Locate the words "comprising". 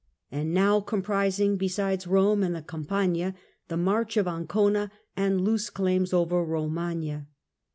0.79-1.57